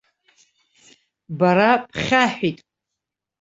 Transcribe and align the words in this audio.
Бара 1.37 1.71
бхьаҳәит. 1.89 2.59